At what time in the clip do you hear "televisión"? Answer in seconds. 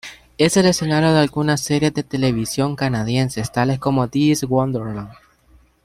2.01-2.75